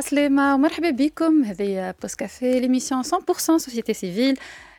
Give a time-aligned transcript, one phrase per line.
[0.00, 4.38] عسلامة ومرحبا بكم هذه pause-café l'émission 100% société civile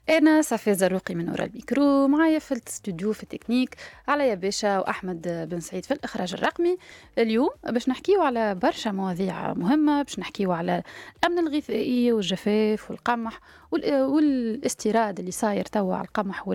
[0.10, 3.76] أنا صافي زروقي من ورا الميكرو معايا في الاستوديو في التكنيك
[4.08, 6.78] عليا باشا واحمد بن سعيد في الاخراج الرقمي
[7.18, 10.84] اليوم باش نحكيو على برشا مواضيع مهمه باش نحكيو على
[11.24, 13.40] الامن الغذائي والجفاف والقمح
[13.72, 16.48] والاستيراد اللي صاير توا على القمح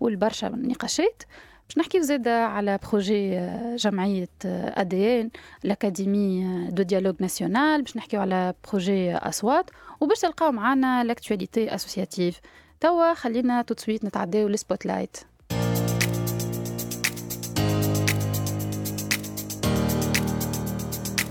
[0.00, 1.22] والبرشا نقاشات
[1.72, 5.30] باش نحكيو زاده على projet آه، جمعية ADN
[5.64, 12.40] l'Académie du dialogue national باش نحكيو على projet أصوات وباش تلقاو معنا l'actualité associative
[12.80, 15.16] توا خلينا tout de suite نتعداو لل spotlight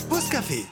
[0.10, 0.64] pause-café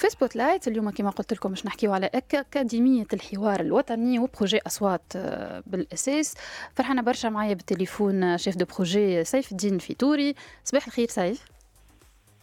[0.00, 5.02] في spotlight اليوم كما قلت لكم باش نحكيو على أكاديمية الحوار الوطني و projet أصوات
[5.16, 6.34] آه، بالأساس.
[6.76, 10.34] فرحانة برشا معايا بالتليفون chef de projet سيف الدين فيتوري
[10.64, 11.44] صباح الخير سيف.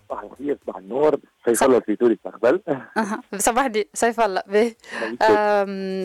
[0.09, 1.19] صباح الخير صباح النور.
[1.45, 2.61] سيف الله الفيتوري استقبل
[3.37, 4.43] صباح دي سيف الله.
[4.47, 4.75] به.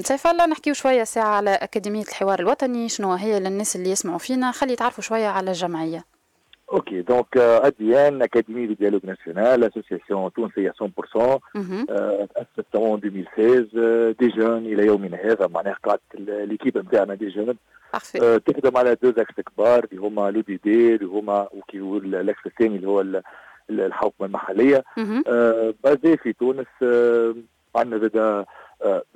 [0.02, 4.52] سيف الله نحكيو شوية ساعة على أكاديمية الحوار الوطني شنو هي للناس اللي يسمعوا فينا.
[4.52, 6.04] خلي تعرفوا شوية على الجمعية.
[6.72, 11.38] Donc euh, ADN, Académie du dialogue national, association تونسية 100%,
[12.34, 17.56] تأسست en 2016 des jeunes إلى يومنا هذا معناها قاعدة l'équipe نتاعنا des jeunes
[18.46, 22.76] تخدم على deux axes كبار اللي هما l'ODD اللي هما وكي هو ال axe الثاني
[22.76, 23.22] اللي هو
[23.70, 24.84] الحوكمة المحلية
[25.84, 26.66] basés في تونس
[27.76, 28.44] عندنا زاد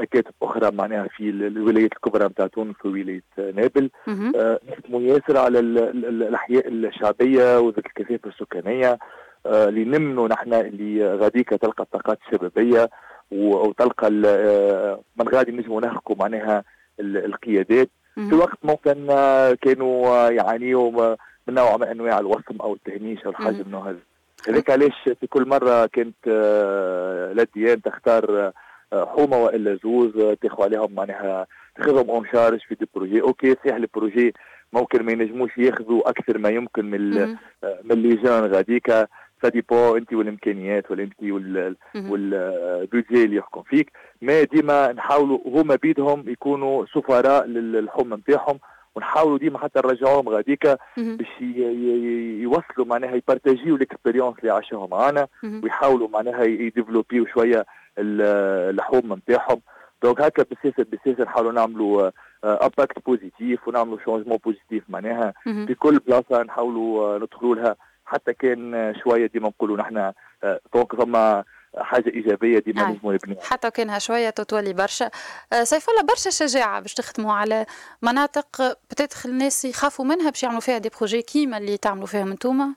[0.01, 3.91] مكاتب أخرى معناها في الولايات الكبرى نتاع تونس وولاية نابل.
[4.37, 8.99] آه، نخدموا ياسر على الأحياء الشعبية وذات الكثافه السكانية.
[9.47, 12.91] آه، اللي نمنوا نحن اللي غاديك تلقى الطاقات الشبابية
[13.31, 16.65] وتلقى آه، من غادي نجموا نحكوا معناها
[17.01, 17.91] القيادات.
[18.15, 19.07] في وقت ممكن
[19.63, 21.17] كانوا يعانيوا
[21.49, 23.99] من نوع من أنواع الوصم أو التهميش أو الحاجة من هذا.
[24.49, 26.29] هذاك علاش في كل مرة كانت
[27.37, 28.53] l'ADN تختار
[28.95, 33.21] حومة وإلا زوز تاخذ عليهم معناها تاخذهم en charge في des projets.
[33.23, 34.35] OK صحيح ال projet
[34.73, 37.11] ممكن ما ينجموش ياخذوا أكثر ما يمكن من
[37.85, 39.07] من اللجان غاديكا
[39.43, 41.15] ça dépend انت والإمكانيات ولا انت
[42.11, 43.93] وال budget اللي يحكم فيك.
[44.23, 48.59] ما ديما نحاولوا هما بيدهم يكونوا سفراء للحومه نتاعهم
[48.95, 51.29] ونحاولوا ديما حتى نرجعوهم غاديكا باش
[52.41, 55.27] يوصلوا معناها يبارتاجيو l'expérience اللي عاشوها معنا
[55.65, 57.67] ويحاولوا معناها يديفلوبيو شوية
[57.99, 59.61] الحوم نتاعهم.
[60.03, 62.11] donc هكا بسياسه بسياسه نحاولوا نعملوا
[62.45, 65.33] impact positif ونعملوا changement positif معناها.
[65.45, 67.77] في كل بلاصة نحاولوا ندخلوا لها.
[68.07, 70.13] حتى كان شوية ديما نقولوا نحن
[70.75, 71.45] donc فما
[71.79, 75.11] حاجة إيجابية ديما نجموا نبنيها حتى كانها شوية تتولي برشا.
[75.63, 77.67] سيف الله برشا شجاعة باش تخدموا على
[78.03, 82.65] مناطق بتدخل الناس يخافوا منها باش يعملوا فيها des projets كيما اللي تعملوا فيهم انتوما؟
[82.65, 82.75] آه،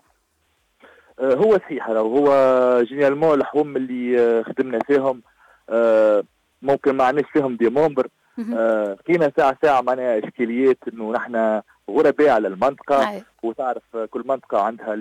[1.21, 1.89] هو صحيح.
[1.89, 2.29] هو
[2.83, 5.21] généralement الحوم اللي آه، خدمنا فيهم
[5.69, 6.23] آه،
[6.61, 8.07] ممكن ما عندناش فيهم des membres
[8.37, 12.95] لقينا ساعة ساعة معناها إشكاليات إنه نحن غرباء على المنطقة.
[13.43, 14.95] وتعرف كل منطقة عندها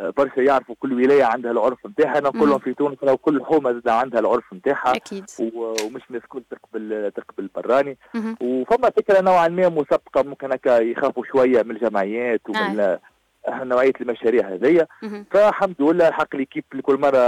[0.00, 2.18] برشا يعرفوا كل ولاية عندها العرف نتاعها.
[2.18, 4.92] أنا كلهم في تونس وكل حومة عندها العرف نتاعها.
[5.54, 7.98] ومش الناس الكل تقبل تقبل براني
[8.40, 12.98] وفما فكرة نوعا ما مسبقة ممكن هكا يخافوا شوية من الجمعيات ومن
[13.48, 14.86] نوعية المشاريع هذيا.
[15.30, 17.18] فالحمد لله الحق ليكيب كل مرة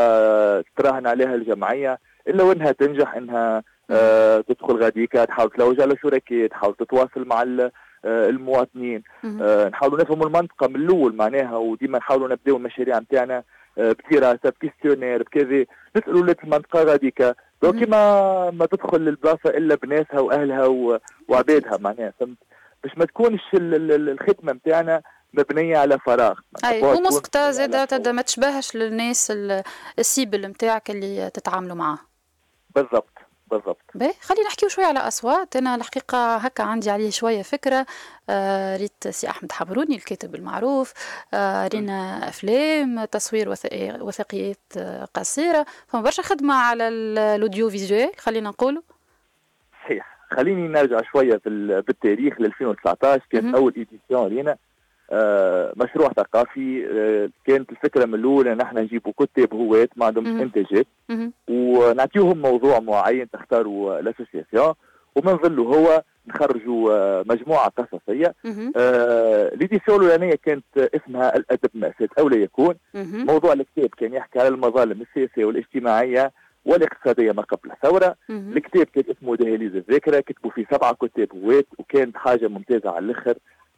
[0.76, 1.98] تراهن عليها الجمعية
[2.28, 7.70] إلا وإنها تنجح إنها آه تدخل غاديكا تحاول تلوج على شركاء تحاول تتواصل مع آه
[8.28, 9.02] المواطنين.
[9.42, 13.42] آه نحاولوا نفهموا المنطقة من الأول معناها وديما نحاولوا نبداو المشاريع نتاعنا
[13.78, 15.64] آه بدراسه ب questionnaire بكذا
[15.96, 17.34] نسألوا ولاد المنطقة غاديكا.
[17.62, 20.66] donc ما ما تدخل للبلاصة إلا بناسها وأهلها
[21.28, 22.38] وعبادها معناها فهمت؟
[22.84, 25.02] باش ما تكونش الخدمة نتاعنا
[25.34, 26.38] مبنية على فراغ.
[26.64, 29.32] أي ومسقطه زاد ما تشبهش للناس
[29.98, 31.98] الـ cible نتاعك اللي تتعاملوا معاه.
[32.74, 33.80] بالضبط بالضبط.
[33.94, 35.56] باهي خلينا نحكيو شوية على أصوات.
[35.56, 37.86] أنا الحقيقة هكا عندي عليه شوية فكرة.
[38.30, 40.92] آه ريت سي أحمد حبروني الكاتب المعروف.
[41.34, 43.48] آه رينا أفلام تصوير
[44.00, 45.66] وثائقيات آه قصيرة.
[45.86, 48.82] فما برشا خدمة على الـ audiovisuel خلينا نقولوا
[49.84, 50.18] صحيح.
[50.30, 54.50] خليني نرجع شوية في بالتاريخ ل 2019 كانت أول édition لينا.
[54.50, 54.58] آه،
[55.76, 56.86] مشروع ثقافي.
[56.86, 60.86] آه، كانت الفكرة من الأول ان إحنا نجيبوا كتاب هواة ما عندهم انتاجات
[61.48, 64.74] ونعطيوهم موضوع معين تختاروا الـ association
[65.16, 68.34] ومن ظله هو نخرجوا آه، مجموعة قصصية.
[69.54, 72.74] l'édition الأولانية كانت اسمها الأدب مأساة أو لا يكون.
[73.26, 76.32] موضوع الكتاب كان يحكي على المظالم السياسية والاجتماعية
[76.64, 78.16] والاقتصادية ما قبل الثورة.
[78.30, 83.34] الكتاب كان اسمه دهاليز الذاكره كتبوا فيه سبعة كتاب هواة وكانت حاجة ممتازة على الأخر.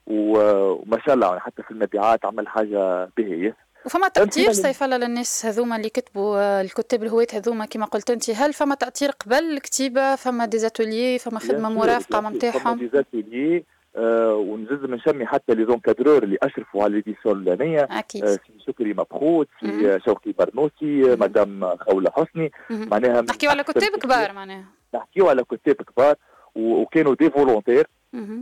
[0.06, 3.56] وما شاء الله حتى في المبيعات عمل حاجة باهيه
[3.86, 8.52] وفما تأثير سيف الله للناس هذوما اللي كتبوا الكتاب الهوات هذوما كما قلت أنت هل
[8.52, 13.64] فما تأثير قبل الكتيبة؟ فما des ateliers فما خدمة مرافقة نتاعهم فما des ateliers
[13.96, 18.24] آه ونزز نشمي حتى les encadreurs اللي أشرفوا على l'édition الاولانيه أكيد.
[18.24, 22.52] آه سي شكري مبخوت سي شوقي برنوسي مدام خولة حسني.
[22.70, 24.64] معناها نحكيو على كتاب كبار معناها.
[24.94, 26.14] نحكيو على كتاب كبار
[26.54, 27.86] وكانوا دي فولونتير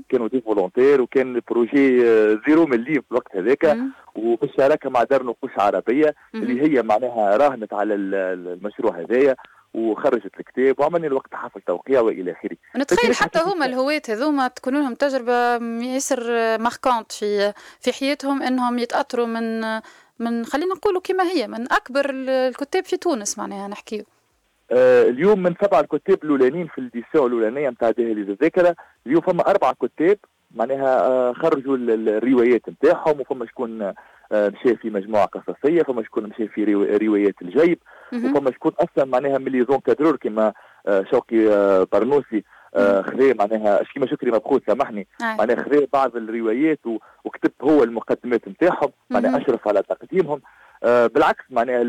[0.08, 3.76] كانوا دي فولونتير وكان الـ projet آه، zéro ملي في الوقت هذاك.
[4.14, 9.36] وبالشراكه مع دار نقوش عربية اللي هي معناها راهنت على المشروع هذايا
[9.74, 12.56] وخرجت الكتاب وعملنا الوقت حفل توقيع وإلى آخره.
[12.76, 16.22] نتخيل حتى هما الهواة هذوما تكون لهم تجربة ياسر
[16.58, 19.60] marquante في في حياتهم إنهم يتأثروا من
[20.18, 24.04] من خلينا نقولوا كما هي من أكبر الكتاب في تونس معناها نحكيو.
[24.72, 28.76] اليوم من سبع الكتاب الأولانيين في l'édition الأولانية نتاع دهليز الذاكره
[29.06, 30.16] اليوم فما أربع كتاب
[30.54, 33.94] معناها آه خرجوا الروايات نتاعهم وفما شكون آه
[34.32, 36.64] مشى في مجموعة قصصية فما شكون مشى في
[37.02, 37.78] روايات الجيب.
[38.12, 40.52] وفما شكون أصلا معناها من les encadreurs كما
[40.86, 42.36] آه شوقي آه برنوسي.
[42.36, 42.42] آه
[43.02, 45.06] خذا معناها كيما شكري مبخوت سامحني.
[45.20, 46.80] معناها خذا بعض الروايات
[47.24, 50.40] وكتب هو المقدمات نتاعهم معناها أشرف على تقديمهم.
[50.84, 51.82] آه بالعكس معناها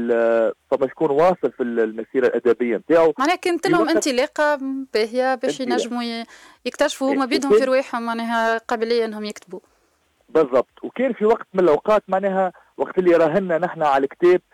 [0.72, 3.14] فما شكون واصل في المسيرة الأدبية نتاعو.
[3.20, 4.60] معناها كانت لهم انطلاقة
[4.94, 6.24] باهية باش ينجموا
[6.66, 9.60] يكتشفوا ما بيدهم في رواحهم معناها قابلية إنهم يكتبوا.
[10.30, 10.84] بالضبط.
[10.84, 14.49] وكان في وقت من الأوقات معناها وقت اللي راهنا نحن على الكتاب آه،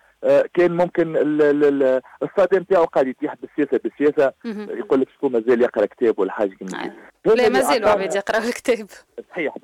[0.54, 1.14] كان ممكن
[2.24, 4.34] الصدى نتاعو قاعد يتيح بالسياسة بالسياسة
[4.78, 6.92] يقول لك شكون مازال يقرأ كتاب ولا حاجة كيما
[7.26, 8.88] لا مازالوا عباد يقراوا الكتاب.
[9.32, 9.56] صحيح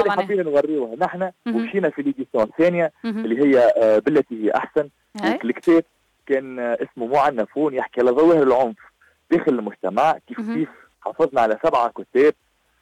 [0.00, 4.88] اللي حابين نوريوها نحن ومشينا في ليديسيون الثانية اللي هي آه، بالتي هي أحسن.
[5.44, 5.84] الكتاب
[6.26, 8.76] كان آه، اسمه معنفون يحكي على ظواهر العنف
[9.30, 10.68] داخل المجتمع كيف كيف
[11.00, 12.34] حافظنا على سبعة كتاب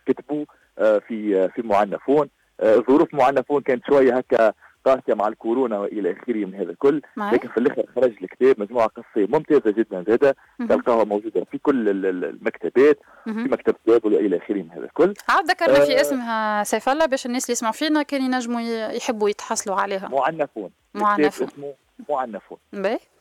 [0.06, 0.44] كتبوا
[0.76, 2.28] في في معنفون.
[2.62, 4.52] ظروف معنفون كانت شوية هكا
[4.84, 7.02] قاسية مع الكورونا وإلى آخره من هذا الكل.
[7.16, 10.36] لكن في الآخر خرج الكتاب مجموعة قصية ممتازة جدا زادة.
[10.68, 15.14] تلقاها موجودة في كل المكتبات في مكتب كتاب وإلى آخره من هذا الكل.
[15.28, 18.60] عاد ذكرنا آه في اسمها سيف الله باش الناس اللي يسمعوا فينا كان ينجموا
[18.90, 20.08] يحبوا يتحصلوا عليها.
[20.08, 20.70] معنفون.
[20.94, 21.48] معنفون.
[21.48, 21.74] اسمه
[22.10, 22.58] معنفون.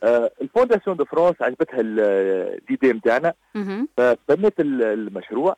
[0.04, 3.34] آه الفونداسيون دو فرانس عجبتها الإيدي نتاعنا
[3.98, 5.56] فبنت المشروع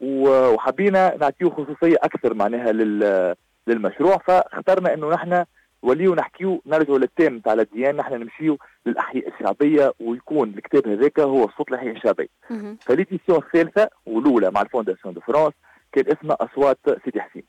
[0.00, 3.34] وحبينا نعطيه خصوصية أكثر معناها لل
[3.66, 5.44] للمشروع فاخترنا إنه نحن
[5.82, 11.68] وليو نحكيو نرجعوا للتيم تاع الديان نحن نمشيو للأحياء الشعبية ويكون الكتاب هذاك هو صوت
[11.68, 12.28] الأحياء الشعبية.
[12.80, 15.52] في l'édition الثالثة والأولى مع الـ Fondation de France
[15.92, 17.42] كان اسمها أصوات سيدي حسين.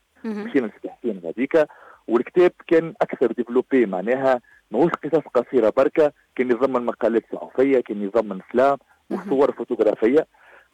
[0.45, 1.67] مشينا لسيدي حسين هذيك
[2.07, 4.41] والكتاب كان أكثر développé معناها
[4.71, 8.77] ماهوش قصص قصيرة بركة كان يضمن مقالات صحفيه كان يضمن افلام
[9.09, 10.27] وصور فوتوغرافيه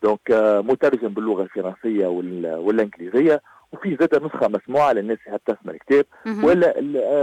[0.03, 0.31] donc
[0.65, 2.07] مترجم باللغة الفرنسية
[2.57, 3.41] والإنجليزية.
[3.73, 6.05] وفي زاد نسخة مسموعة للناس اللي تسمع الكتاب
[6.43, 6.73] ولا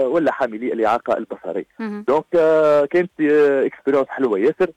[0.06, 1.66] ولا حاملي الإعاقة البصرية.
[1.80, 4.70] donc آه، كانت expérience حلوة ياسر.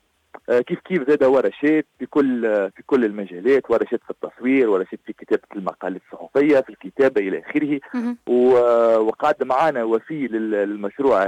[0.49, 2.41] آه، كيف كيف زاد ورشات في كل
[2.75, 7.79] في كل المجالات ورشات في التصوير ورشات في كتابة المقالات الصحفية في الكتابة إلى آخره.
[9.07, 11.23] وقعد معنا وفي للمشروع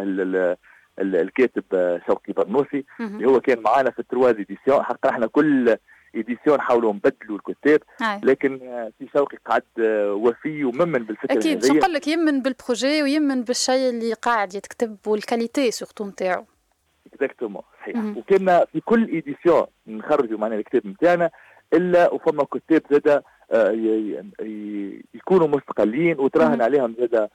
[0.99, 1.63] الكاتب
[2.07, 2.85] شوقي برنوسي.
[2.99, 4.83] اللي هو كان معنا في الـ trois éditions.
[4.83, 5.75] حقا إحنا كل
[6.15, 7.79] édition حاولوا نبدلوا الكتاب
[8.23, 8.57] لكن
[8.99, 9.63] في شوقي قعد
[10.09, 14.97] وفي ويمن بالفكرة أكيد شو نقول لك يمن بالـ projet ويمن بالشيء اللي قاعد يتكتب
[15.07, 16.45] والـ qualité surtout نتاعو.
[17.13, 17.95] exactement صحيح.
[18.17, 21.29] وكنا في كل édition نخرجوا معنا الكتاب نتاعنا
[21.73, 23.71] إلا وفما كتاب زاد آه،
[25.13, 27.29] يكونوا مستقلين وتراهن عليهم زاد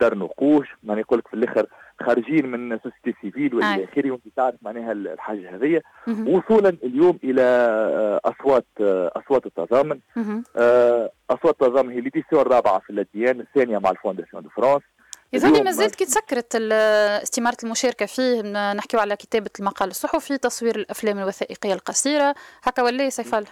[0.00, 0.68] دار نقوش.
[0.84, 1.66] يعني يقول لك في الآخر
[2.02, 5.80] خارجين من société civile والى آخره وانت تعرف معناها الحاجة هذه.
[6.08, 9.98] وصولا اليوم إلى آه، أصوات آه، أصوات التضامن
[10.56, 14.82] آه، أصوات التضامن هي l'édition الرابعة في الديان الثانية مع الـ Fondation de France.
[15.32, 16.54] يظهرني ما زلت كي تسكرت
[17.22, 18.42] استمارة المشاركة فيه
[18.72, 22.34] نحكيو على كتابة المقال الصحفي تصوير الأفلام الوثائقية القصيرة.
[22.62, 23.50] هكا ولا سيف الله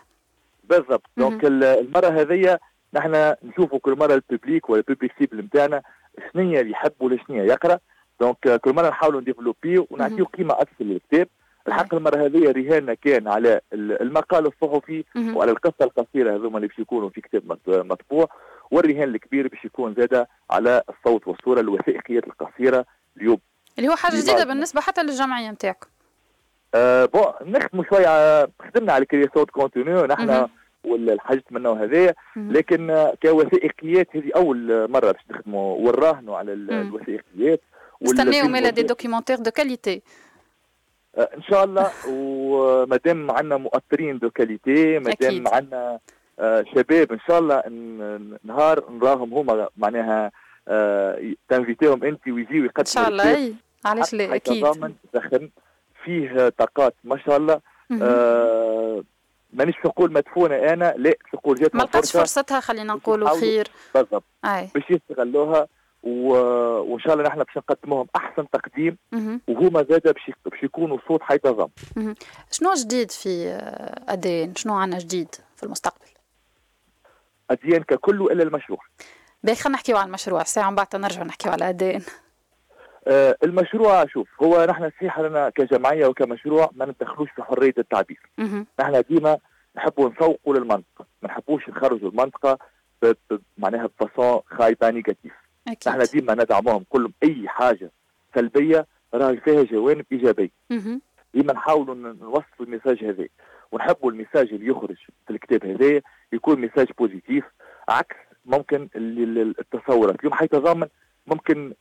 [0.64, 1.02] بالضبط.
[1.16, 2.58] donc المرة هذه
[2.94, 5.82] نحن نشوفوا كل مرة الـ public ولا الـ public cible نتاعنا
[6.32, 7.78] شنو اللي يحب ولا شنو يقرأ.
[8.20, 11.28] donc euh, كل مرة نحاولوا نـ développer يو ونعطيو قيمة أكثر للكتاب.
[11.68, 17.08] الحق المرة هذه رهاننا كان على المقال الصحفي وعلى القصة القصيرة هذوما اللي باش يكونوا
[17.08, 18.28] في كتاب مطبوع.
[18.70, 22.84] والرهان الكبير باش يكون زاده على الصوت والصورة الوثائقيات القصيرة
[23.16, 23.38] اليوم.
[23.78, 25.88] اللي هو حاجة جديدة بالنسبة حتى للجمعية نتاعكم
[26.74, 30.48] آه bon نخدموا شوية خدمنا على création contenu نحن
[30.84, 32.14] والحاجة منه هذايا.
[32.36, 37.60] لكن كوثائقيات هذه أول مرة باش نخدموا ونراهنوا على الوثائقيات.
[38.02, 40.02] نستناو مالا دي دوكيومونتير دو كاليتي
[41.18, 41.90] إن شاء الله.
[42.08, 45.98] ومادام عندنا مؤثرين de qualité مادام عندنا
[46.38, 47.62] آه، شباب إن شاء الله
[48.44, 50.32] نهار نراهم هما معناها
[50.68, 53.54] آه تنفيتيهم أنت ويجيو يقدموا إن شاء الله أي.
[53.84, 54.66] علاش لا؟ أكيد.
[56.04, 57.60] فيه طاقات ما شاء الله.
[58.02, 59.02] آه
[59.52, 63.68] مانيش نقول مدفونة أنا لا نقول جاتهم ما لقاتش فرصتها خلينا نقولوا خير.
[63.94, 64.24] بالضبط.
[64.44, 65.66] باش يستغلوها.
[66.02, 68.98] وإن شاء الله نحن باش نقدموهم أحسن تقديم
[69.48, 70.14] وهما زاد
[70.44, 71.68] باش يكونوا صوت حيتظم
[72.50, 73.48] شنو جديد في
[74.08, 76.06] ادين شنو عندنا جديد في المستقبل؟
[77.50, 78.80] أديان ككل إلا المشروع.
[79.42, 82.02] باهي خلينا نحكيو على المشروع ساعة من بعد نرجع نحكيو على ادين
[83.06, 88.30] آه المشروع شوف هو نحن صحيح لنا كجمعية وكمشروع ما نتدخلوش في حرية التعبير.
[88.80, 89.38] نحن ديما
[89.76, 92.58] نحبوا نسوقوا للمنطقة ما نحبوش نخرجوا المنطقة
[93.58, 95.32] معناها بفاسون خايبة نيجاتيف.
[95.68, 95.92] أكيد.
[95.92, 97.90] نحن ديما ندعموهم كلهم أي حاجة
[98.34, 100.50] سلبية راهي فيها جوانب إيجابية.
[101.34, 103.26] ديما نحاولوا نوصلوا الـ message هذا.
[103.72, 106.00] ونحبوا الـ message اللي يخرج في الكتاب هذا
[106.32, 107.44] يكون message positif
[107.88, 110.20] عكس ممكن التصورات.
[110.20, 110.88] اليوم حيتضامن
[111.26, 111.74] ممكن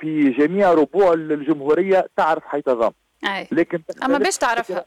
[0.00, 2.94] في جميع ربوع الجمهورية تعرف حيتضامن.
[3.52, 4.84] لكن أما باش تعرفها.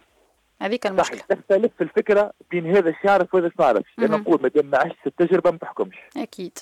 [0.61, 1.19] هذيك المشكلة.
[1.19, 5.07] تختلف الفكرة بين هذا الشيء يعرف وهذا ما يعرفش لأن نقول ما دام ما عشت
[5.07, 5.95] التجربة ما تحكمش.
[6.17, 6.57] أكيد.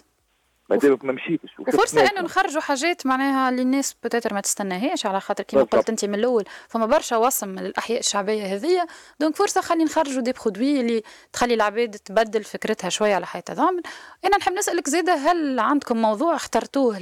[0.69, 5.19] ما دامك ما مشيتش وفرصه أنه نخرجوا حاجات معناها اللي الناس peut-être ما تستناهاش على
[5.19, 8.85] خاطر كما قلت أنت من الأول فما برشا وصم من الأحياء الشعبية هذيا.
[9.19, 11.03] donc فرصة خلي نخرجوا des produits اللي
[11.33, 13.81] تخلي العباد تبدل فكرتها شوية على حي التضامن
[14.25, 16.99] أنا نحب نسألك زيده هل عندكم موضوع اخترتوه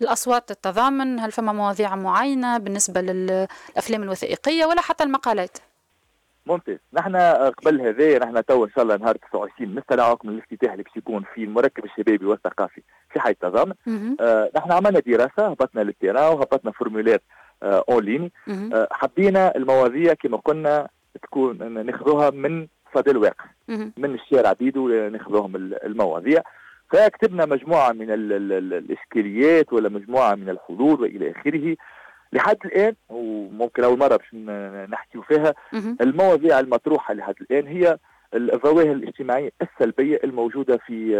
[0.00, 5.58] لأصوات التضامن؟ هل فما مواضيع معينة بالنسبة للأفلام الوثائقية ولا حتى المقالات؟
[6.48, 6.78] ممتاز.
[6.92, 7.16] نحن
[7.50, 11.44] قبل هذا نحن تو إن شاء الله نهار 29 نستدعوكم الافتتاح اللي باش يكون في
[11.44, 13.72] المركب الشبابي والثقافي في حي التضامن
[14.20, 17.22] آه نحن عملنا دراسة هبطنا لل terrain وهبطنا formulaire
[17.62, 18.32] آه en ligne.
[18.72, 20.88] آه حبينا المواضيع كما قلنا
[21.22, 23.44] تكون ناخذوها من صدى الواقع
[23.96, 26.42] من الشارع بيدو ناخذوهم المواضيع.
[26.90, 31.76] فكتبنا مجموعة من الإشكاليات ولا مجموعة من الحلول وإلى آخره.
[32.32, 34.34] لحد الآن وممكن أول مرة باش
[34.90, 35.54] نحكيو فيها
[36.00, 37.98] المواضيع المطروحة لحد الآن هي
[38.34, 41.16] الظواهر الاجتماعية السلبية الموجودة في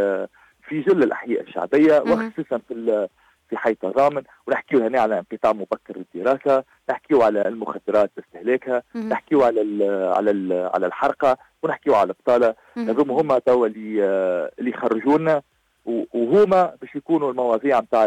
[0.68, 3.08] في جل الأحياء الشعبية وخصوصا في
[3.48, 9.60] في حي تضامن ونحكيو هنا على انقطاع مبكر للدراسه، نحكيو على المخدرات باستهلاكها، نحكيو على
[9.60, 9.82] ال
[10.14, 14.04] على ال على الحرقة ونحكيو على البطالة، هذوما هما توا اللي
[14.58, 15.42] اللي خرجونا
[15.86, 18.06] وهما باش يكونوا المواضيع نتاع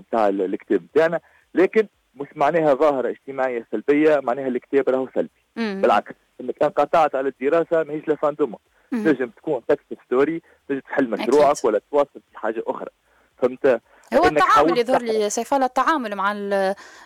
[0.00, 1.20] نتاع الكتاب نتاعنا،
[1.54, 5.30] لكن مش معناها ظاهرة اجتماعية سلبية معناها الكتاب راهو سلبي.
[5.56, 5.80] مم.
[5.82, 8.58] بالعكس إنك انقطعت على الدراسة ماهيش la fin du monde
[8.90, 11.66] تنجم تكون تكتب story تنجم تحل مشروعك أكيد.
[11.66, 12.90] ولا تواصل في حاجة أخرى.
[13.42, 13.80] فهمت؟
[14.14, 16.32] هو التعامل يظهر لي سيف التعامل مع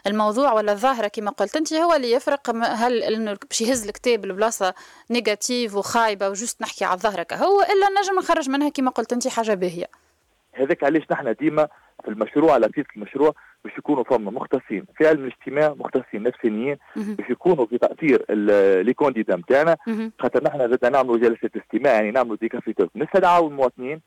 [0.06, 4.75] الموضوع ولا الظاهرة كما قلت أنت هو اللي يفرق هل إنه باش يهز الكتاب لبلاصة
[5.11, 7.22] négative وخايبة و juste نحكي على الظاهرة.
[7.22, 9.86] كهو إلا نجم نخرج منها كما قلت أنت حاجة باهية.
[10.52, 11.68] هذاك علاش نحن ديما
[12.06, 13.34] في المشروع على سيره المشروع
[13.64, 18.25] باش يكونوا فما مختصين في علم الاجتماع مختصين نفسانيين باش يكونوا في تأثير
[18.83, 19.76] les candidats نتاعنا
[20.18, 22.90] خاطر نحن زدنا نعملوا جلسات استماع يعني نعملوا des café talk.
[22.96, 24.00] نستدعوا المواطنين.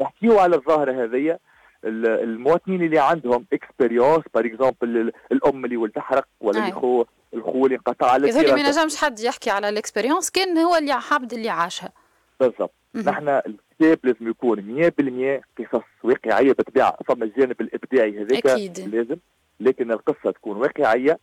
[0.00, 1.38] نحكيو على الظاهرة هذيا.
[1.84, 8.10] المواطنين اللي عندهم expérience par exemple الأم اللي ولد تحرق ولا الخو الخو اللي انقطع
[8.10, 11.92] على يظهر ما ينجمش حد يحكي على ال expérience كان هو اللي حابب اللي عاشها.
[12.40, 12.72] بالضبط.
[12.94, 13.40] نحن
[13.80, 16.96] الكتاب لازم يكون 100% قصص واقعية بالطبيعة.
[17.06, 18.46] فما الجانب الإبداعي هذاك
[18.86, 19.16] لازم
[19.60, 21.18] لكن القصة تكون واقعية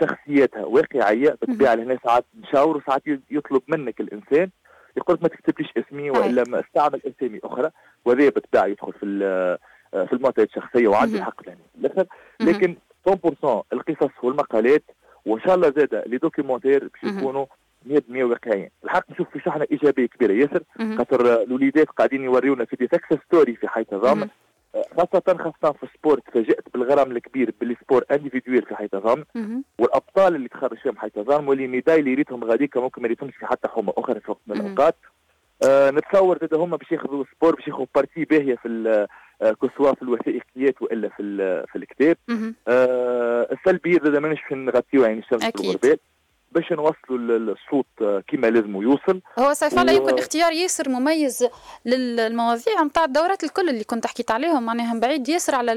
[0.00, 1.74] شخصيتها واقعية بالطبيعة.
[1.74, 4.50] لهنا ساعات نشاور وساعات يطلب منك الإنسان.
[4.96, 7.70] يقول ما تكتبليش اسمي وإلا ما استعمل أسامي أخرى.
[8.04, 9.58] وهذا بالطبيعة يدخل في
[9.90, 11.60] في المعطيات الشخصية وعندي الحق يعني
[12.40, 12.76] لكن
[13.08, 14.82] 100% القصص والمقالات
[15.26, 17.46] وإن شاء الله زاد les documentaires باش يكونوا
[17.86, 20.32] 100% واقعيين الحق نشوف في شحنة إيجابية كبيرة.
[20.32, 20.62] ياسر
[20.98, 24.28] خاطر الوليدات قاعدين يوريونا في des success story في حي تضامن
[24.96, 29.24] خاصة خاصة في ال sport تفاجأت بالغرام الكبير بال les sports individuels في حي تضامن
[29.78, 33.36] والأبطال اللي تخرج فيهم حي تضامن وال les médailles اللي ريتهم غاديك ممكن ما ريتهمش
[33.36, 34.96] في حتى حومة أخرى في وقت من الأوقات.
[35.68, 39.06] آه نتصور زاد هما باش ياخذوا sport باش ياخذوا partie باهية في
[39.42, 41.22] آه، que ce soit في الوثائقيات وإلا في
[41.72, 42.16] في الكتاب.
[42.68, 45.98] آه السلبيات زاد مانيش نغطيو يعني الشمس في الغربال
[46.56, 49.20] باش نوصلوا الصوت كما لازم يوصل.
[49.38, 49.96] هو سيف الله و...
[49.96, 51.48] يمكن اختيار ياسر مميز
[51.84, 54.62] للمواضيع نتاع الدورات الكل اللي كنت حكيت عليهم.
[54.62, 55.72] معناها من بعيد ياسر على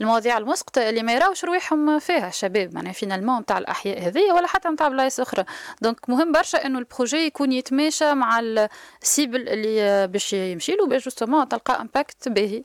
[0.00, 2.74] المواضيع المسقطه اللي ما يراوش رواحهم فيها الشباب.
[2.74, 5.44] معناها finalement نتاع الأحياء هذه ولا حتى نتاع بلايص أخرى.
[5.82, 8.40] donc مهم برشا إنه ال projet يكون يتماشى مع
[9.02, 12.62] ال cible اللي باش يمشي له باش justement تلقى impact باهي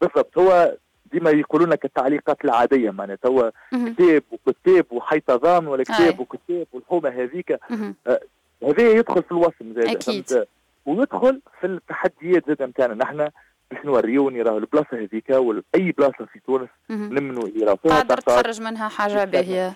[0.00, 0.38] بالضبط.
[0.38, 0.76] هو
[1.12, 3.28] ديما يقولوا لك التعليقات العادية معناتها.
[3.28, 7.58] توا كتاب وكتاب وحي تضامن ولا كتاب وكتاب والحومة هذيك.
[8.06, 8.20] آه
[8.62, 9.88] هذا يدخل في الوصم زاد.
[9.88, 10.44] أكيد.
[10.86, 13.28] ويدخل في التحديات زاد نتاعنا نحن
[13.70, 18.62] باش نوريوني راه البلاصة هذيك ولا اي بلاصة في تونس نمنوا يراو فيها قادر تخرج
[18.62, 19.72] منها حاجة باهية.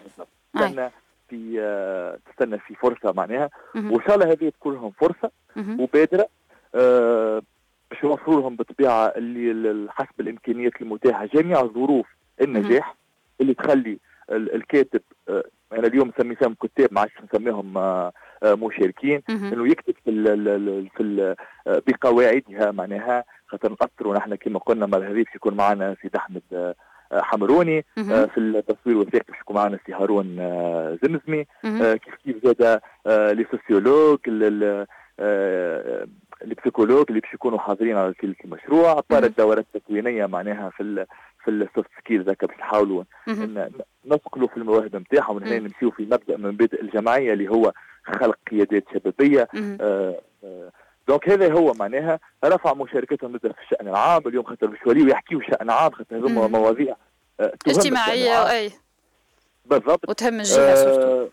[0.55, 0.91] تستنى
[1.29, 3.51] في آه تستنى في فرصة معناها.
[3.75, 5.31] وإن شاء الله هذه تكون لهم فرصة
[5.79, 6.29] وبادرة.
[6.75, 7.43] آه
[7.93, 11.27] باش نوفروا لهم بالطبيعة اللي حسب الإمكانيات المتاحة.
[11.27, 12.07] جميع ظروف
[12.41, 12.97] النجاح
[13.41, 13.99] اللي تخلي
[14.31, 19.23] الكاتب آه أنا اليوم نسمي فيهم كتاب ما عادش نسميهم آه آه مشاركين
[19.53, 24.99] إنه يكتب في ال في ال آه، بقواعدها معناها خاطر نأثروا نحن كما قلنا ما
[24.99, 26.75] باش يكون معنا سيد أحمد
[27.13, 27.85] حمروني
[28.27, 30.37] في التصوير والوثائقي باش يكون معنا سي هارون
[31.03, 31.47] زمزمي.
[31.97, 34.19] كيف كيف زاد les sociologues
[36.45, 39.03] ال psychologues اللي باش يكونوا حاضرين على المشروع.
[39.11, 41.07] par الدورات التكوينية معناها في
[41.45, 43.05] في ال soft skills هكا باش نحاولوا
[44.07, 47.73] نثقلوا في المواهب نتاعهم من هنا نمشيو في مبدأ من مبادئ الجمعية اللي هو
[48.21, 49.49] خلق قيادات شبابية.
[49.55, 50.71] آه آه
[51.09, 54.23] donc هذا هو معناها رفع مشاركتهم في الشأن العام.
[54.27, 56.97] اليوم خاطر باش يوليو يحكيو شأن عام خاطر هذوما مواضيع
[57.41, 58.71] آه اجتماعية أي.
[59.67, 60.09] بالضبط.
[60.11, 61.31] وتهم الجهه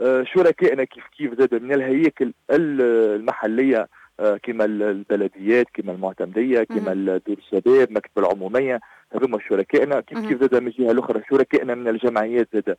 [0.00, 7.92] آه شركائنا كيف كيف زاد من الهياكل المحلية كما البلديات كما المعتمدية كما دور الشباب
[7.92, 8.80] مكتب العمومية
[9.14, 10.00] هذوما شركائنا.
[10.00, 12.76] كيف كيف زاد من الجهه الأخرى؟ شركائنا من الجمعيات زاد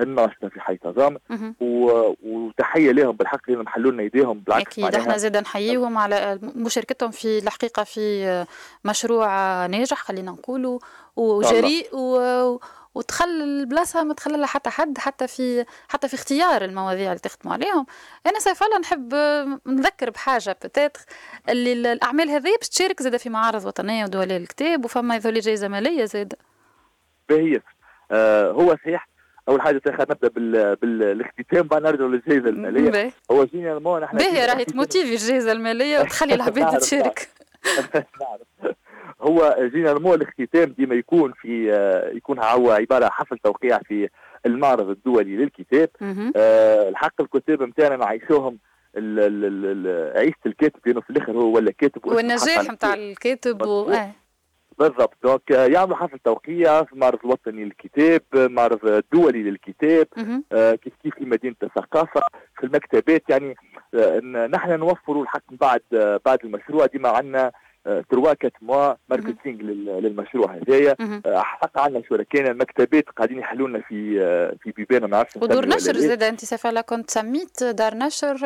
[0.00, 1.18] الناشطة في حي تظام
[1.60, 4.94] وتحية لهم بالحق اللي محلوا لنا إيديهم بالعكس أكيد.
[4.94, 8.44] إحنا زاد نحييهم على مشاركتهم في الحقيقة في
[8.84, 9.26] مشروع
[9.66, 10.78] ناجح خلينا نقولوا
[11.16, 12.58] وجريء و...
[12.96, 17.86] وتخلى البلاصة ما تخلى حتى حد حتى في حتى في اختيار المواضيع اللي تخدموا عليهم.
[18.26, 19.14] أنا سيف الله نحب
[19.66, 21.00] نذكر بحاجة peut-être
[21.48, 26.04] اللي الأعمال هذه باش تشارك زاد في معارض وطنية ودولية للكتاب وفما يذولي جايزه ماليه
[26.04, 26.34] زاد
[27.28, 27.60] باهي
[28.10, 29.08] آه هو صحيح
[29.48, 30.76] أول حاجة خلينا نبدأ بال...
[30.76, 33.12] بالاختتام بعد نرجع للجائزه المالية.
[33.30, 37.28] هو généralement نحن باهي راهي تموتيفي الجائزه المالية وتخلي العباد تشارك.
[38.20, 38.76] نعرف.
[39.20, 41.70] هو généralement الاختتام ديما يكون في
[42.14, 44.08] يكون هو عبارة حفل توقيع في
[44.46, 45.88] المعرض الدولي للكتاب.
[46.36, 48.58] أه الحق الكتاب نتاعنا نعيشوهم
[50.16, 53.90] عيشه الكاتب لأنه في الآخر هو ولا كاتب والنجاح نتاع الكاتب و...
[53.90, 54.10] آه.
[54.78, 55.14] بالضبط.
[55.22, 60.06] donc يعملوا حفل توقيع في المعرض الوطني للكتاب معرض الدولي للكتاب.
[60.52, 62.20] آه كيف كيف في مدينة الثقافة
[62.58, 63.22] في المكتبات.
[63.28, 63.56] يعني
[63.94, 66.86] آه نحن نوفروا الحق بعد آه بعد المشروع.
[66.86, 67.52] ديما عندنا
[68.10, 69.62] trois quatre mois marketing
[70.00, 70.96] للمشروع هذايا.
[71.26, 74.18] حق عندنا شركائنا المكتبات قاعدين يحلوا لنا في
[74.62, 78.36] في بيبان ما نعرفش ودور نشر زاد انت سيف الله كنت سميت دار نشر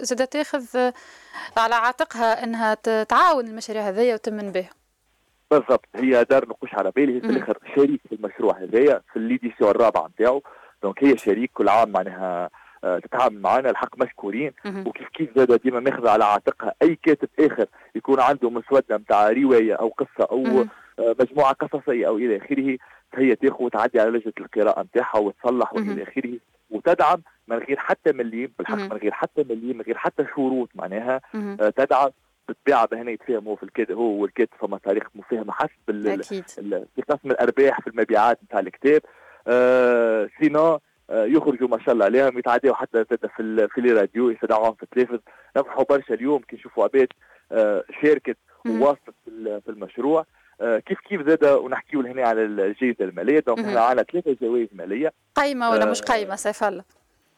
[0.00, 0.92] زاد تاخذ
[1.56, 4.70] على عاتقها انها تعاون المشاريع هذيا وتأمن بها.
[5.50, 9.70] بالضبط هي دار نقوش اللي هي في الآخر شريك في المشروع هذايا في ال l'édition
[9.70, 10.42] الرابعه نتاعو.
[10.82, 12.50] donc هي شريك كل عام معناها آه،
[13.02, 14.52] تتعامل معنا الحق مشكورين.
[14.86, 16.74] وكيف كيف زاد ديما ماخذه على عاتقها.
[16.82, 20.44] أي كاتب آخر يكون عنده مسودة نتاع رواية أو قصة أو
[20.98, 22.78] آه، مجموعة قصصية أو إلى آخره
[23.12, 26.38] فهي تاخذ وتعدي على لجنة القراءة نتاعها وتصلح وإلى آخره
[26.70, 31.20] وتدعم من غير حتى مليم بالحق من غير حتى مليم من غير حتى شروط معناها.
[31.60, 32.10] آه، تدعم
[32.48, 35.70] بالطبيعة بهنا يتفاهموا في الكاتب هو والكاتب فما طريق مفاهمة حسب
[36.96, 39.00] في قسم الأرباح في المبيعات نتاع الكتاب.
[39.48, 44.82] آه سينو آه يخرجوا ما شاء الله عليهم يتعداوا حتى في في الراديو يسمعوهم في
[44.82, 45.18] التلفز.
[45.56, 47.08] نفرحوا برشا اليوم كي نشوفوا عباد
[47.52, 50.26] آه شاركت وواصلت في المشروع.
[50.60, 53.40] آه كيف كيف زاد ونحكيو هنا على الجائزة المالية.
[53.46, 55.12] donc إحنا عندنا ثلاثة جوائز مالية.
[55.34, 56.84] قايمة ولا مش قايمة سيف الله؟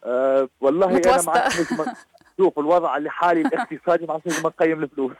[0.03, 1.31] آه والله متوسطة.
[1.31, 1.93] أنا ما
[2.37, 5.11] شوف الوضع اللي حالي الاقتصادي ما عادش نقيم الفلوس.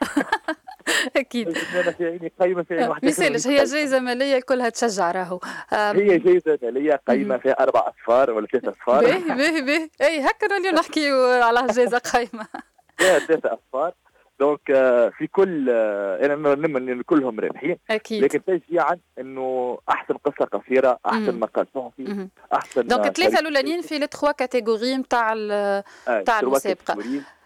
[1.16, 1.52] أكيد.
[1.52, 5.40] في عيني قيمة في عيني واحدة مثالش هي جائزه مالية كلها تشجع راهو.
[5.72, 9.04] هي جائزه مالية قيمة فيها أربع أصفار ولا ثلاث أصفار.
[9.04, 9.88] باهي باهي باهي.
[10.00, 12.46] إي هكا اليوم نحكيو على جائزه قيمة.
[12.98, 13.94] فيها ثلاث أصفار.
[14.40, 14.60] donc
[15.18, 18.24] في كل أنا نمن كلهم رابحين أكيد.
[18.24, 24.06] لكن تشجيعا إنه أحسن قصة قصيرة أحسن مقال صحفي أحسن donc ثلاثة الأولانيين في les
[24.06, 25.34] trois catégories نتاع
[26.08, 26.98] نتاع المسابقة.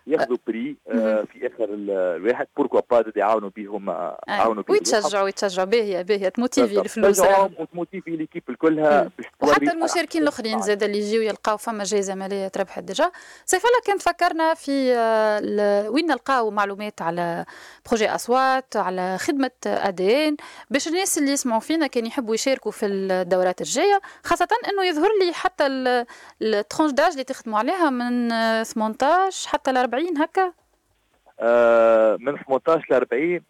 [0.07, 5.67] ياخذوا prix آه في آخر الواحد pourquoi pas يعاونوا بهم آه، يعاونوا بهم ويتشجعوا يتشجعوا
[5.69, 7.21] باهيه باهيه ت motivé الفلوس.
[7.59, 9.11] وت motivé l'équipe الكلها
[9.43, 13.11] وحتى المشاركين الآخرين زاد اللي يجيو يلقاو فما جائزه ماليه تربحت déjà
[13.47, 17.45] سيف الله كان فكرنا في آه، وين نلقاو معلومات على
[17.87, 20.37] projet أصوات على خدمة أدين.
[20.71, 25.33] باش الناس اللي يسمعوا فينا كان يحبوا يشاركوا في الدورات الجاية خاصة إنه يظهر لي
[25.33, 25.67] حتى
[26.43, 28.29] ال tranche d'âge اللي تخدموا عليها من
[28.65, 30.53] 18 حتى ل 40 هكا؟
[31.41, 33.41] آه من 18 ل 40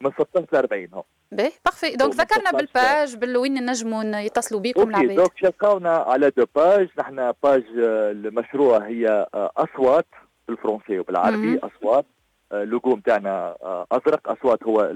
[0.00, 1.04] من 16 ل 40 هو.
[1.32, 1.96] باهي parfait.
[1.96, 6.88] donc ذكرنا بال page بالوين نجموا يتصلوا بكم العباد دونك شكاونا على deux pages.
[6.98, 10.06] نحن page آه، المشروع هي آه، أصوات
[10.48, 12.06] بالفرنسي وبالعربي أصوات.
[12.52, 13.56] اللوجو نتاعنا
[13.92, 14.30] أزرق.
[14.30, 14.92] أصوات هو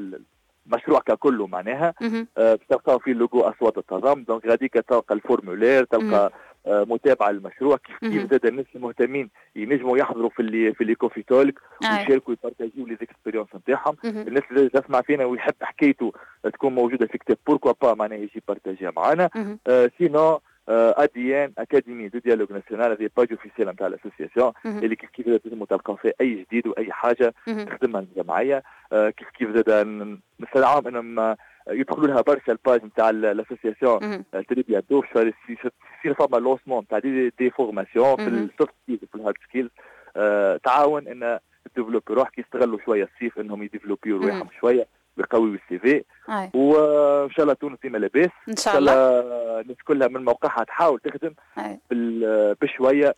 [0.66, 1.94] المشروع ككله معناها.
[2.00, 4.24] باش تلقاو فيه اللوجو أصوات التضامن.
[4.24, 6.30] donc غاديك تلقى ال formulaire تلقى آه،
[6.66, 11.54] متابعه للمشروع كيف كيف زاد الناس المهتمين ينجموا يحضروا في اللي في اللي coffee talk
[12.00, 13.96] ويشاركوا ي partagé و les expériences نتاعهم.
[14.28, 16.12] الناس اللي تسمع فينا ويحب حكايته
[16.52, 19.30] تكون موجودة في كتاب pourquoi pas معناها يجي partagé ها معنا
[19.68, 25.10] آه sinon اديان académie de dialogue national هذه page officielle نتاع ال association اللي كيف
[25.10, 28.62] كيف تنجموا تلقاو فيها أي جديد وأي حاجة تخدمها الجمعية.
[28.92, 29.86] آه كيف كيف زاد
[30.40, 31.36] نستدعاهم إنهم
[31.70, 37.32] يدخلوا لها برشا ال page نتاع ال association très bientôt يصير فما lancement نتاع des,
[37.38, 39.70] des formations في ال soft skills في ال hard skills
[40.64, 41.38] تعاون إن
[41.76, 44.86] développer روحك يستغلوا شوية الصيف إنهم ي développé و رواحهم شوية.
[45.16, 46.04] ويقويوا ال CV.
[46.54, 48.30] وإن شاء الله تونس ديما لاباس.
[48.48, 48.92] إن شاء الله.
[49.60, 51.34] الناس كلها من موقعها تحاول تخدم
[52.60, 53.14] بشوية.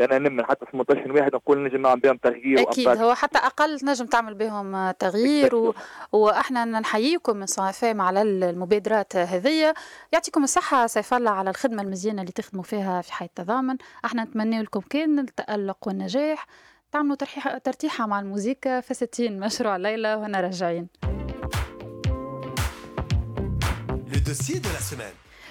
[0.00, 2.88] أنا نمن حتى 18 واحد نقول نجم نعمل بهم تغيير أكيد.
[2.88, 5.74] هو حتى أقل تنجم تعمل بهم تغيير و...
[6.12, 9.74] وإحنا نحييكم من صافيم على المبادرات هذه.
[10.12, 13.76] يعطيكم الصحة سيف الله على الخدمة المزيانة اللي تخدموا فيها في حي التضامن.
[14.04, 16.46] إحنا نتمنى لكم كان التالق والنجاح
[16.92, 18.82] تعملوا ترحيح ترتيحة مع الموسيقى.
[18.82, 20.88] في 60 مشروع ليلى وهنا راجعين.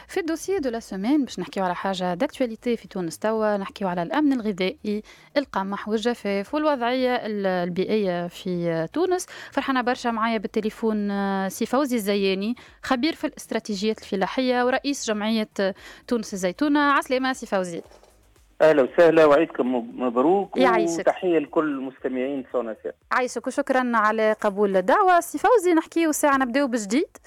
[0.07, 3.17] في ال dossier de la semaine باش نحكيو على حاجة d'actualité في تونس.
[3.19, 5.03] توا نحكيو على الأمن الغذائي
[5.37, 9.25] القمح والجفاف والوضعية البيئية في تونس.
[9.51, 15.49] فرحانة برشا معايا بالتليفون آه، سي فوزي الزياني خبير في الاستراتيجيات الفلاحية ورئيس جمعية
[16.07, 16.79] تونس الزيتونة.
[16.79, 17.81] عسلامة سي فوزي.
[18.61, 25.19] أهلا وسهلا وعيدكم مبروك يعيشك وتحية لكل المستمعين سوناسير عايشك وشكرا على قبول الدعوة.
[25.19, 27.17] سي فوزي نحكيو ساعه نبداو بجديد.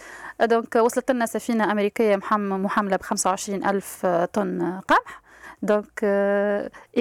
[0.42, 5.22] donc وصلت لنا سفينة أمريكية محملة ب 25 ألف طن قمح.
[5.62, 6.04] donc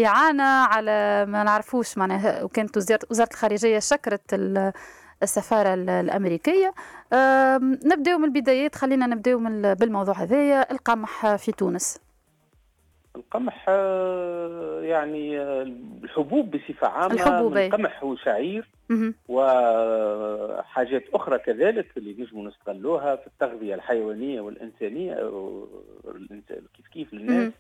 [0.05, 4.21] إعانة على ما نعرفوش معناها وكانت وزاره الخارجية شكرت
[5.23, 6.73] السفارة الأمريكية.
[7.85, 9.39] نبداو من البدايات خلينا نبداو
[9.75, 11.99] بالموضوع هذايا القمح في تونس.
[13.21, 15.61] القمح آه، يعني آه،
[16.03, 18.67] الحبوب بصفة عامة الحبوب من قمح وشعير
[19.27, 25.13] وحاجات أخرى كذلك اللي نجموا نستغلوها في التغذية الحيوانية والإنسانية
[26.73, 27.53] كيف كيف للناس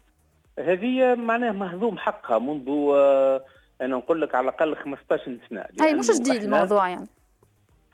[0.59, 3.43] هذه معناها مهضوم حقها منذ آه،
[3.81, 7.07] أنا نقول لك على الأقل 15 سنة أي مش جديد الموضوع يعني.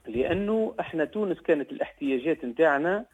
[0.07, 3.05] لأنه إحنا تونس كانت الاحتياجات نتاعنا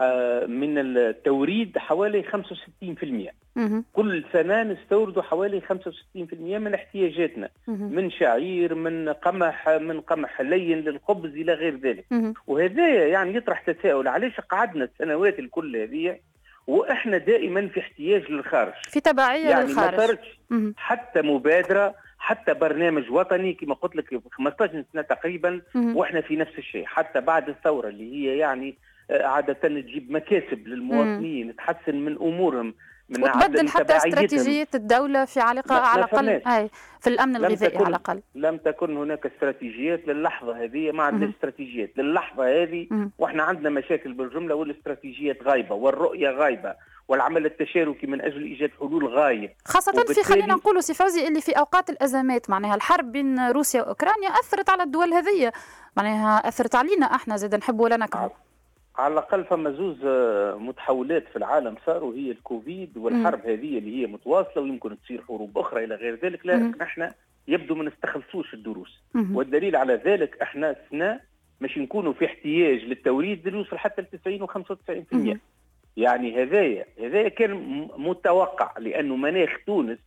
[0.00, 3.30] آه، من التوريد حوالي 65%
[3.92, 7.48] كل سنة نستوردوا حوالي 65% من احتياجاتنا.
[7.66, 12.04] من شعير من قمح من قمح لين للخبز إلى غير ذلك.
[12.46, 16.18] وهذا يعني يطرح تساؤل علاش قعدنا السنوات الكل هذه
[16.66, 20.18] وإحنا دائما في احتياج للخارج؟ في تبعية يعني للخارج.
[20.50, 25.60] ما حتى مبادرة حتى برنامج وطني كما قلت لك 15 سنة تقريبا
[25.96, 26.84] وإحنا في نفس الشيء.
[26.86, 28.74] حتى بعد الثورة اللي هي يعني
[29.10, 32.74] آه، عادة تجيب مكاسب للمواطنين تحسن من أمورهم.
[33.10, 36.70] من وتبدل حتى استراتيجية الدولة في علاقه على الاقل اي
[37.00, 38.22] في الأمن الغذائي على الأقل.
[38.34, 44.54] لم تكن هناك استراتيجيات للحظة هذه ما عندنا استراتيجيات للحظة هذه وإحنا عندنا مشاكل بالجملة
[44.54, 46.74] والاستراتيجيات غايبة والرؤية غايبة
[47.08, 51.52] والعمل التشاركي من أجل إيجاد حلول غايه خاصة في خلينا نقولوا سي فوزي اللي في
[51.52, 55.52] أوقات الأزمات معناها الحرب بين روسيا وأوكرانيا أثرت على الدول هذه
[55.96, 58.32] معناها أثرت علينا إحنا زاد نحب ولا نكره.
[58.96, 64.06] على الأقل فما زوز آه، متحولات في العالم صاروا هي الكوفيد والحرب هذه اللي هي
[64.06, 66.46] متواصلة ويمكن تصير حروب أخرى إلى غير ذلك.
[66.46, 67.14] لكن إحنا
[67.48, 69.00] يبدو ما نستخلصوش الدروس.
[69.34, 71.20] والدليل على ذلك إحنا سنه
[71.60, 75.36] مش نكونوا في احتياج للتوريد يوصل حتى ل 90 و 95%
[75.96, 77.52] يعني هذايا هذايا كان
[77.96, 79.98] متوقع لأنه مناخ تونس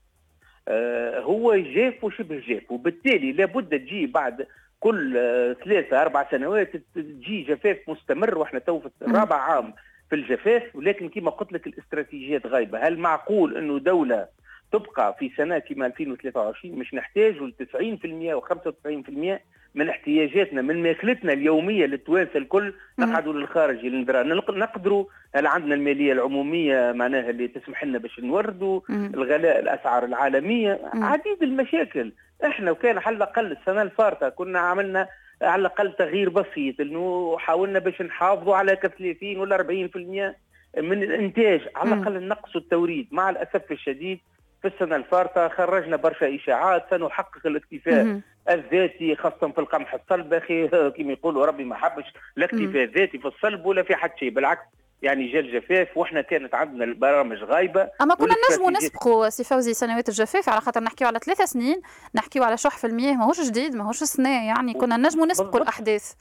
[0.67, 4.47] آه هو جاف وشبه جاف وبالتالي لابد تجي بعد
[4.83, 9.73] كل آه ثلاثة أربع سنوات تجي جفاف مستمر وإحنا تو في الرابع عام
[10.09, 12.87] في الجفاف ولكن كما قلت لك الاستراتيجيات غايبة.
[12.87, 14.27] هل معقول أنه دولة
[14.73, 19.39] تبقى في سنة كما 2023 مش نحتاج ل 90% و 95%
[19.75, 25.05] من احتياجاتنا من ماكلتنا اليومية للتوانسه الكل نقعدوا للخارج نقدروا
[25.35, 32.11] هل عندنا المالية العمومية معناها اللي تسمح لنا باش نوردوا الغلاء الأسعار العالمية عديد المشاكل.
[32.45, 35.07] إحنا وكان على الأقل السنة الفارطة كنا عملنا
[35.41, 40.35] على الأقل تغيير بسيط إنه حاولنا باش نحافظوا على 30 ولا 40%
[40.81, 41.61] من الإنتاج.
[41.75, 43.07] على الأقل نقصوا التوريد.
[43.11, 44.19] مع الأسف الشديد
[44.63, 51.11] في السنة الفارطة خرجنا برشا إشاعات سنحقق الاكتفاء الذاتي خاصة في القمح الصلب أخي كما
[51.11, 52.03] يقولوا ربي ما حبش
[52.37, 54.29] الاكتفاء الذاتي في الصلب ولا في حد شيء.
[54.29, 54.61] بالعكس
[55.01, 57.89] يعني جا الجفاف وإحنا كانت عندنا البرامج غايبة.
[58.01, 61.81] أما كنا نجموا نسبقوا سي فوزي سنوات الجفاف على خاطر نحكيو على ثلاثة سنين
[62.15, 66.13] نحكيو على شح في المياه ماهوش جديد ماهوش سنه يعني كنا نجموا نسبقوا الأحداث.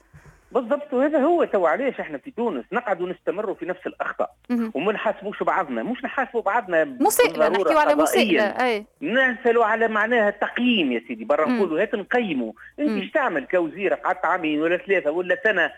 [0.53, 4.35] بالضبط وهذا هو تو علاش إحنا في تونس نقعدوا نستمروا في نفس الأخطاء.
[4.73, 8.85] وما نحاسبوش بعضنا مش نحاسبوا بعضنا مسئله نحكيو على مسئله أي.
[9.01, 12.53] نسألوا على معناها تقييم يا سيدي برا نقولوا هات نقيموا.
[12.79, 15.71] أنت إيش تعمل كوزيره قعدت عامين ولا ثلاثة ولا سنة؟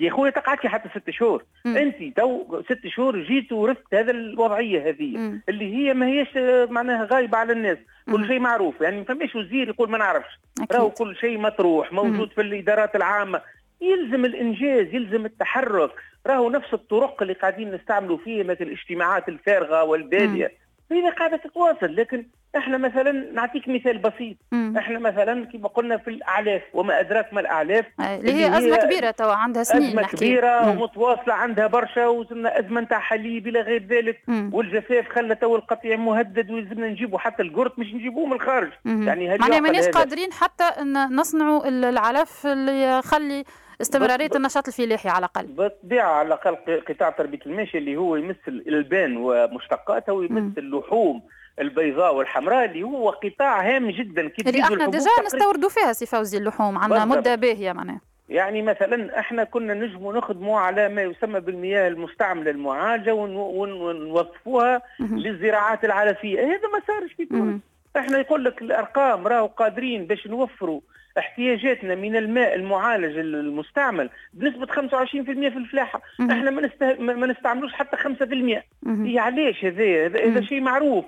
[0.00, 1.44] يا خويا تقعدش حتى ست شهور.
[1.66, 6.28] أنت تو ست شهور جيت ورثت هذا الوضعية هذه اللي هي ما هيش
[6.70, 7.78] معناها غايبة على الناس.
[8.12, 10.38] كل شيء معروف يعني ما فماش وزير يقول ما نعرفش.
[10.72, 13.40] راهو كل شيء مطروح موجود في الإدارات العامة.
[13.80, 15.90] يلزم الإنجاز يلزم التحرك
[16.26, 20.52] راهو نفس الطرق اللي قاعدين نستعملوا فيها مثل الاجتماعات الفارغة والبادية
[20.92, 24.74] هي قاعدة تتواصل لكن إحنا مثلا نعطيك مثال بسيط مم.
[24.78, 29.32] إحنا مثلا كما قلنا في الأعلاف وما أدراك ما الأعلاف اللي هي أزمة كبيرة توا
[29.32, 30.16] عندها سنين أزمة نحكي.
[30.16, 30.68] كبيرة مم.
[30.80, 34.50] ومتواصلة عندها برشا وزلنا أزمة نتاع حليب إلى غير ذلك مم.
[34.52, 39.02] والجفاف خلى توا القطيع مهدد ويلزمنا نجيبوا حتى القرط مش نجيبوه من الخارج مم.
[39.08, 43.44] يعني معناها ماناش قادرين حتى إن نصنعوا العلف اللي يخلي
[43.80, 45.46] استمرارية النشاط الفلاحي على الأقل.
[45.46, 51.22] بالطبيعه على الأقل قطاع تربية الماشيه اللي هو يمثل الألبان ومشتقاتها ويمثل اللحوم
[51.60, 54.28] البيضاء والحمراء اللي هو قطاع هام جدا.
[54.28, 58.00] كي اللي إحنا déjà نستوردوا فيها سي فوزي اللحوم عندنا مدة باهية معناها.
[58.28, 66.40] يعني مثلا إحنا كنا نجموا نخدموا على ما يسمى بالمياه المستعملة المعالجة ونوظفوها للزراعات العلفيه
[66.40, 67.60] هذا ما صارش في تونس.
[67.96, 70.80] إحنا يقول لك الأرقام راهو قادرين باش نوفروا
[71.18, 76.02] احتياجاتنا من الماء المعالج المستعمل بنسبة 25% في الفلاحة.
[76.20, 76.94] إحنا ما, نسته...
[76.94, 78.62] ما نستعملوش حتى 5%
[79.06, 81.04] هي علاش هذا؟ هذا شيء معروف.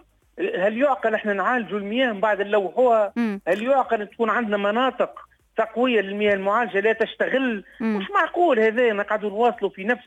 [0.58, 3.12] هل يعقل إحنا نعالجوا المياه من بعد نلوحوها
[3.48, 5.10] هل يعقل تكون عندنا مناطق
[5.56, 10.04] تقوية للمياه المعالجة لا تشتغل مش معقول هذا؟ نقعدوا نواصلوا في نفس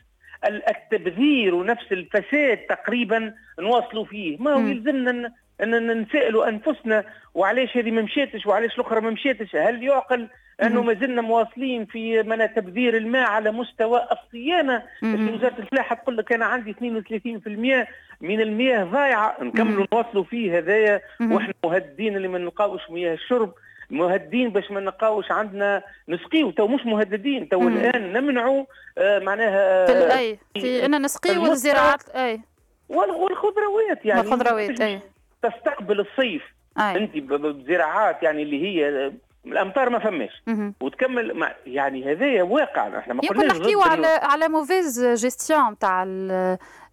[0.68, 4.36] التبذير ونفس الفساد تقريبا نواصلوا فيه.
[4.40, 9.56] ما هو يلزمنا أن نسالوا أنفسنا وعلاش هذه ما مشاتش وعلاش الأخرى ما مشاتش.
[9.56, 10.28] هل يعقل
[10.62, 16.32] أنه ما زلنا مواصلين في من تبذير الماء على مستوى الصيانة؟ وزارة الفلاحه تقول لك
[16.32, 17.86] أنا عندي 32%
[18.20, 21.00] من المياه ضايعة نكملوا نواصلوا فيه هذايا.
[21.20, 23.54] وإحنا مهددين اللي ما نلقاوش مياه الشرب
[23.90, 26.50] مهددين باش ما نلقاوش عندنا نسقيو.
[26.50, 28.64] تو مش مهددين تو الآن نمنعوا
[28.98, 32.40] آه معناها في اي في ان نسقيو الزراعات أي.
[32.88, 34.20] والخضروات يعني.
[34.20, 35.00] الخضروات أي.
[35.42, 36.42] تستقبل الصيف.
[36.78, 36.96] أي.
[36.96, 39.12] أنت بزراعات يعني اللي هي
[39.46, 40.42] الأمطار ما فماش.
[40.80, 42.98] وتكمل مع يعني هذايا واقع.
[42.98, 46.04] إحنا ما قلناش نحكيو على على mauvaise gestion تاع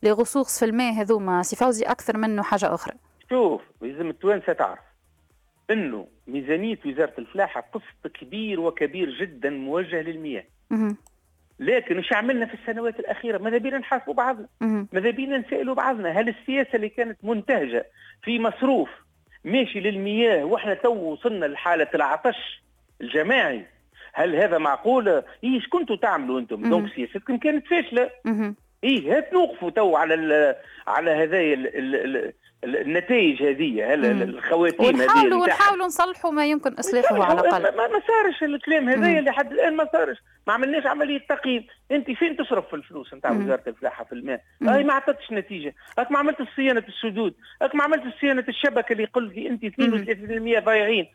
[0.03, 1.43] les ressources في الماء هذوما.
[1.43, 2.93] سي فوزي أكثر منه حاجة أخرى.
[3.29, 4.79] شوف لازم التوانسة تعرف
[5.71, 10.43] إنه ميزانية وزارة الفلاحة قسط كبير وكبير جدا موجه للمياه.
[11.59, 14.47] لكن إيش عملنا في السنوات الأخيرة ماذا بينا نحاسبوا بعضنا
[14.93, 17.85] ماذا بينا نسألوا بعضنا هل السياسة اللي كانت منتهجة
[18.23, 18.89] في مصروف
[19.43, 22.63] ماشي للمياه وإحنا تو وصلنا لحالة العطش
[23.01, 23.65] الجماعي
[24.13, 28.09] هل هذا معقول؟ إيش كنتوا تعملوا أنتم؟ donc سياستكم كانت فاشلة.
[28.83, 30.55] إيه هات نوقفوا تو على
[30.87, 31.53] على هذايا
[32.63, 37.77] النتائج هذه الخواتيم هذه ونحاولوا ونحاولوا نصلحوا ما يمكن إصلاحه على الأقل.
[37.77, 40.17] ما, ما صارش الكلام هذايا لحد الآن ما صارش.
[40.47, 44.83] ما عملناش عملية تقييم أنت فين تصرف في الفلوس؟ نتاع وزارة الفلاحه في الماء هاي
[44.83, 45.75] ما عطتش نتيجة.
[45.97, 47.33] هاك ما عملت صيانة السدود.
[47.61, 49.65] هاك ما عملت صيانة الشبكة اللي لي أنت
[50.61, 51.07] 32% ضايعين.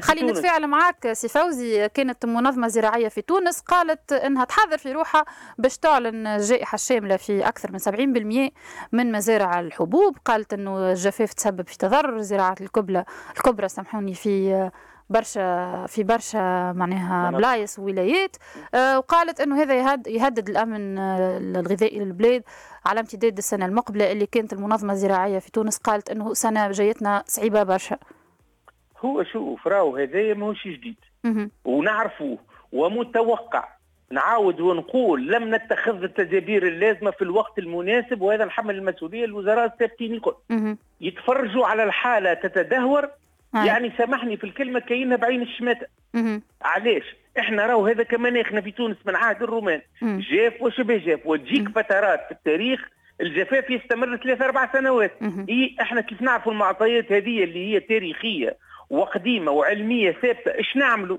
[0.00, 5.24] خلينا نتفاعل معك سي فوزي كانت منظمة زراعية في تونس قالت إنها تحضر في روحها
[5.58, 7.78] باش تعلن الجائحة الشاملة في أكثر من
[8.48, 8.52] 70%
[8.92, 10.16] من مزارع الحبوب.
[10.24, 13.04] قالت إنه الجفاف تسبب في تضرر زراعة الكبلة
[13.36, 14.70] الكبرى سامحوني في
[15.10, 18.36] برشا في برشا معناها بلايص وولايات.
[18.74, 19.74] آه وقالت إنه هذا
[20.08, 22.42] يهدد الأمن الغذائي للبلاد.
[22.86, 27.62] على امتداد السنة المقبلة اللي كانت المنظمة الزراعية في تونس قالت إنه سنة جايتنا صعيبة
[27.62, 27.98] برشا.
[29.04, 30.96] هو شوف راهو هذايا ماهوش جديد.
[31.64, 32.38] ونعرفوه
[32.72, 33.64] ومتوقع.
[34.10, 40.34] نعاود ونقول لم نتخذ التدابير اللازمة في الوقت المناسب وهذا نحمل المسؤولية الوزراء السابقين الكل.
[41.00, 43.08] يتفرجوا على الحالة تتدهور.
[43.54, 45.86] يعني سامحني في الكلمة كاينها بعين الشماتة.
[46.62, 49.80] علاش؟ إحنا راهو هذا كمناخنا في تونس من عهد الرومان.
[50.02, 52.88] جاف وشبه جاف؟ وتجيك فترات في التاريخ
[53.20, 55.12] الجفاف يستمر ثلاث أربع سنوات.
[55.48, 58.56] إيه إحنا كيف نعرفوا المعطيات هذه اللي هي تاريخية
[58.90, 61.18] وقديمة وعلمية ثابتة إيش نعملوا؟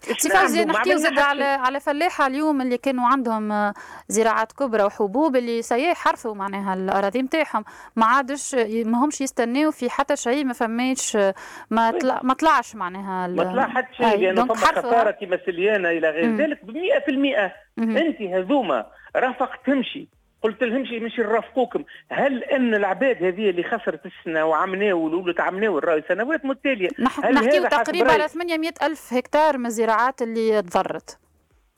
[0.00, 3.74] سي فوزي نحكيو زاد على على فلاحه اليوم اللي كانوا عندهم آه،
[4.08, 7.64] زراعات كبرى وحبوب اللي سياح حرثوا معناها الأراضي نتاعهم
[7.96, 11.34] ما عادش ما همش يستناو في حتى شيء ما فماش آه،
[11.70, 16.10] ما طلع ما طلعش معناها ما طلع حتى شيء لأن فما خسارة كيما سليانه إلى
[16.10, 20.08] غير ذلك ب 100% أنت هذوما رافق تمشي.
[20.42, 26.02] قلت لهمش مش نرافقوكم هل إن العباد هذه اللي خسرت السنة وعمناه ولولت عمناه راهي
[26.08, 31.18] سنوات متتالية نحكيو تقريبا على 800 ألف هكتار من الزراعات اللي تضرت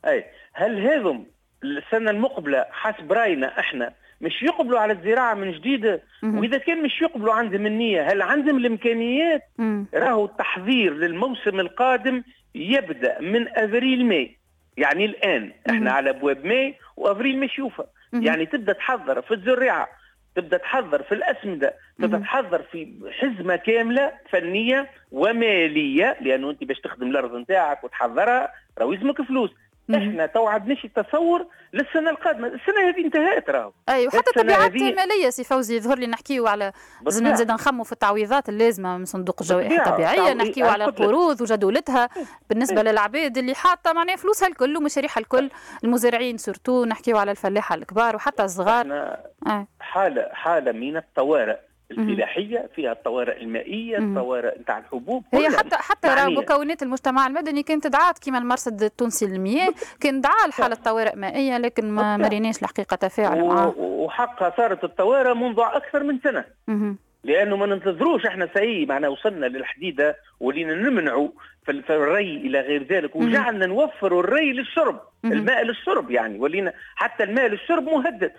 [0.07, 1.27] أي هل هذم
[1.65, 7.35] السنة المقبلة حسب رأينا إحنا مش يقبلوا على الزراعة من جديد؟ وإذا كان مش يقبلوا
[7.35, 9.43] عندهم النية هل عندهم الإمكانيات؟
[9.95, 12.23] راهو التحضير للموسم القادم
[12.55, 14.37] يبدأ من أفريل ماي
[14.77, 15.53] يعني الآن.
[15.71, 17.85] إحنا على أبواب ماي وأفريل يوفى
[18.23, 19.89] يعني تبدأ تحضر في الزراعه
[20.37, 27.07] تبدأ تحضر في الأسمدة تبدأ تحضر في حزمة كاملة فنية ومالية لأنه أنت باش تخدم
[27.11, 29.51] الأرض نتاعك وتحضرها راهو يلزمك فلوس.
[29.91, 32.47] إحنا تو عندناش التصور للسنة القادمة.
[32.47, 33.73] السنة هذه انتهت راهو.
[33.89, 38.49] أيوه حتى تبعات مالية سي فوزي يظهر لي نحكيو على لازم نزيد نخموا في التعويضات
[38.49, 42.09] اللازمة من صندوق الجوائح الطبيعيه نحكيو على القروض وجدولتها.
[42.51, 42.89] بالنسبة أيه.
[42.89, 45.51] للعباد اللي حاطة معناها فلوسها الكل ومشاريعها الكل.
[45.85, 48.93] المزارعين surtout نحكيو على الفلاحة الكبار وحتى الصغار.
[49.47, 49.67] أه.
[49.81, 51.59] حاله حالة من الطوارئ.
[51.91, 57.87] الفلاحيه فيها الطوارئ المائية الطوارئ نتاع الحبوب هي حتى حتى يعني مكونات المجتمع المدني كانت
[57.87, 63.45] دعات كما المرصد التونسي للمياه كان دعا لحالة طوارئ مائية لكن ما مريناش الحقيقة تفاعل
[63.45, 63.75] معاه.
[63.79, 66.45] وحقها صارت الطوارئ منذ أكثر من سنة.
[67.25, 71.29] لأنه ما ننتظروش إحنا سي معنا وصلنا للحديدة ولينا نمنعوا
[71.67, 77.47] في الري إلى غير ذلك وجعلنا نوفر الري للشرب الماء للشرب يعني ولينا حتى الماء
[77.47, 78.33] للشرب مهدد.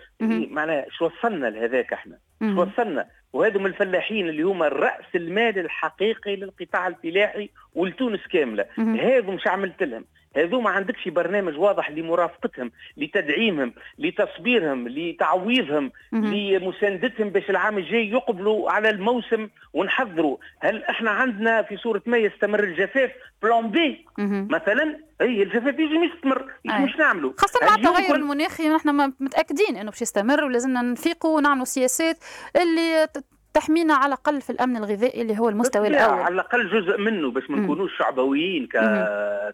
[0.50, 6.86] معناها شو وصلنا لهذاك إحنا؟ شو وصلنا؟ وهذم الفلاحين اللي هما الرأس المال الحقيقي للقطاع
[6.86, 8.64] الفلاحي ولتونس كاملة.
[8.78, 10.04] هذم مش عملت لهم.
[10.36, 18.90] هذو ما عندكش برنامج واضح لمرافقتهم لتدعيمهم لتصبيرهم لتعويضهم لمساندتهم باش العام الجاي يقبلوا على
[18.90, 23.10] الموسم ونحضروا هل إحنا عندنا في صورة ما يستمر الجفاف
[23.42, 24.04] plan B
[24.50, 30.02] مثلا أي الجفاف يجي يستمر مش نعملوا خاصة مع التغير المناخي نحن متأكدين إنه باش
[30.02, 32.16] يستمر ولازمنا نفيقوا ونعملوا سياسات
[32.56, 33.08] اللي
[33.54, 36.18] تحمينا على الأقل في الأمن الغذائي اللي هو المستوى الأول.
[36.18, 38.76] على الأقل جزء منه باش ما نكونوش شعبويين ك...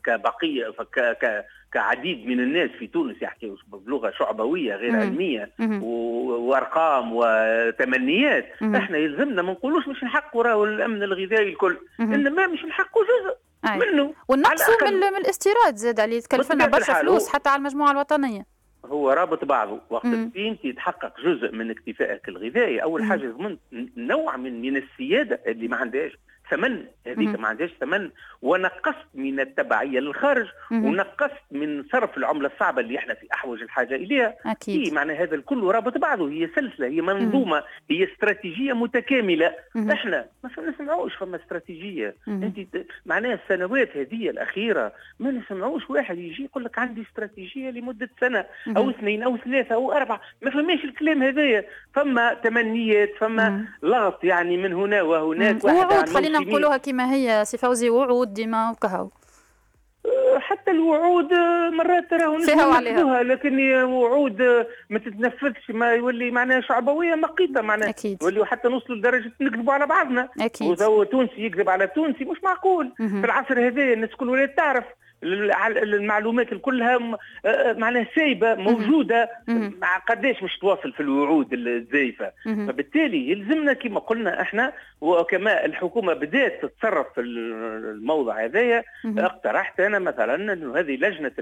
[0.04, 1.00] كبقية ك...
[1.00, 1.44] ك...
[1.72, 5.86] كعديد من الناس في تونس يحكي بلغة شعبوية غير علمية و...
[6.32, 8.46] وأرقام وتمنيات
[8.76, 13.36] إحنا يلزمنا ما نقولوش مش نحققوا راهو الأمن الغذائي الكل إنما مش نحققوا جزء.
[13.64, 13.78] أي.
[13.78, 18.46] منه ونقصوا من, من الاستيراد زاد اللي تكلفنا برشا فلوس حتى على المجموعة الوطنية.
[18.84, 19.80] هو رابط بعضه.
[19.90, 20.04] وقت
[20.36, 23.60] انت يتحقق جزء من اكتفائك الغذائي أول حاجة ضمنت
[23.96, 26.12] نوع من من السيادة اللي ما عندهاش.
[26.56, 28.10] ثمن هذيك ما عندهاش ثمن
[28.42, 34.34] ونقصت من التبعية للخارج ونقصت من صرف العملة الصعبة اللي إحنا في أحوج الحاجة إليها.
[34.46, 34.80] أكيد.
[34.80, 37.62] إيه معنى هذا الكل رابط بعضه هي سلسلة هي منظومة مم.
[37.90, 39.54] هي استراتيجية متكاملة.
[39.74, 39.90] مم.
[39.90, 42.14] إحنا ما نسمعوش فما استراتيجية.
[42.26, 42.42] مم.
[42.42, 48.44] أنت معناها السنوات هذه الأخيرة ما نسمعوش واحد يجي يقول لك عندي استراتيجية لمدة سنة
[48.66, 48.76] مم.
[48.76, 50.20] أو اثنين أو ثلاثة أو أربعة.
[50.42, 51.64] ما فماش الكلام هذايا.
[51.94, 57.90] فما تمنيات فما لغط يعني من هنا وهناك واحد خلينا نقولوها كما هي سي فوزي
[57.90, 59.08] وعود ديما وكهو.
[60.06, 66.60] أه، حتى الوعود أه، مرات راهو فيها لكن وعود أه، ما تتنفذش ما يولي معناها
[66.60, 67.88] شعبوية مقيتة معناها.
[67.88, 68.22] أكيد.
[68.22, 70.28] يولي حتى نوصلوا لدرجة نكذبوا على بعضنا.
[70.40, 70.68] أكيد.
[70.68, 72.92] وذو تونسي يكذب على تونسي مش معقول.
[72.96, 74.84] في العصر هذا الناس كل ولات تعرف.
[75.22, 79.30] المعلومات كلها آه، معناها سايبة موجودة.
[79.82, 82.32] مع قداش مش تواصل في الوعود الزايفة.
[82.44, 88.84] فبالتالي يلزمنا كما قلنا إحنا وكما الحكومة بدات تتصرف في الموضوع هذايا.
[89.18, 91.32] اقترحت أنا مثلا إنه هذه لجنة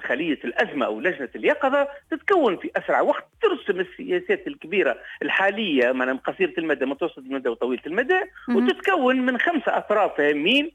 [0.00, 6.52] خليه الأزمة أو لجنة اليقظة تتكون في أسرع وقت ترسم السياسات الكبيرة الحالية معناها قصيرة
[6.58, 10.72] المدى متوسط المدى وطويلة المدى وتتكون من خمسة أطراف هامين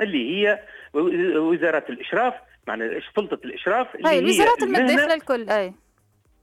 [0.00, 0.60] اللي هي
[0.94, 2.34] وزارة الإشراف
[2.68, 5.72] معنى سلطه الإشراف اللي هي وزارات المداخلة الكل أي.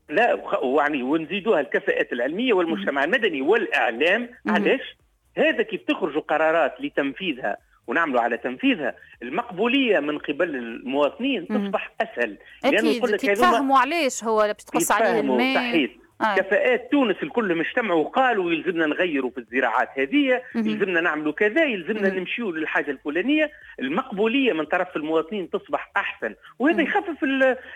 [0.09, 0.41] لا
[0.77, 4.29] يعني ونزيدوها الكفاءات العلمية والمجتمع المدني والإعلام.
[4.47, 4.97] علاش؟
[5.37, 12.89] هذا كيف تخرج قرارات لتنفيذها ونعملوا على تنفيذها؟ المقبولية من قبل المواطنين تصبح أسهل لأنه
[12.89, 15.91] يقول لك يتفهموا علاش هو باش تقص عليه الماء صحيح.
[16.21, 16.35] آه.
[16.35, 22.51] كفاءات تونس الكل اجتمعوا وقالوا يلزمنا نغيروا في الزراعات هذه يلزمنا نعملوا كذا يلزمنا نمشيوا
[22.51, 26.35] للحاجة الفلانية المقبولية من طرف المواطنين تصبح أحسن.
[26.59, 27.23] وهذا يخفف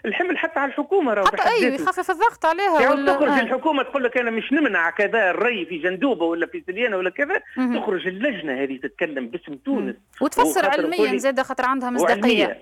[0.06, 3.40] الحمل حتى على الحكومة راهو حتى أيوه يخفف الضغط عليها يعني ولا تخرج آه.
[3.40, 7.42] الحكومة تقول لك أنا مش نمنع كذا الري في جندوبة ولا في سليانة ولا كذا
[7.56, 9.96] تخرج اللجنة هذه تتكلم باسم تونس.
[10.22, 12.62] وتفسر علميا زاد خاطر عندها مصداقية.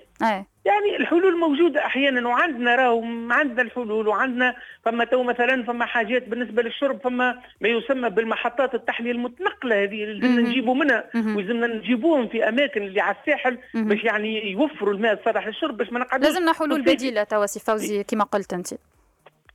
[0.64, 4.54] يعني الحلول موجودة أحيانا وعندنا راهو عندنا الحلول وعندنا
[4.84, 10.48] فما تو مثلا فما حاجات بالنسبة للشرب فما ما يسمى بالمحطات التحلية المتنقلة هذه لازمنا
[10.48, 15.76] نجيبوا منها ولازمنا نجيبوهم في أماكن اللي على الساحل باش يعني يوفروا الماء الصالح للشرب
[15.76, 18.68] باش ما نقعدوش لازمنا حلول بديلة توا سي فوزي كما قلت أنت.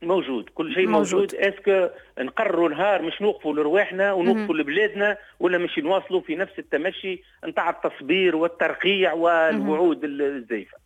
[0.01, 0.49] موجود.
[0.49, 1.35] كل شيء موجود, موجود.
[1.35, 1.89] est-ce que
[2.19, 8.35] نقرروا نهار مش نوقفوا لرواحنا ونوقفوا لبلادنا ولا مش نواصلوا في نفس التمشي نتاع التصبير
[8.35, 10.77] والترقيع والوعود الزيفه.